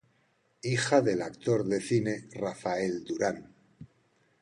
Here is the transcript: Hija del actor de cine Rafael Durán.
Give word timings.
Hija 0.69 0.99
del 1.01 1.21
actor 1.21 1.63
de 1.63 1.79
cine 1.79 2.27
Rafael 2.33 3.03
Durán. 3.03 3.53